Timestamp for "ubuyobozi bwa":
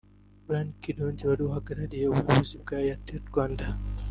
2.07-2.75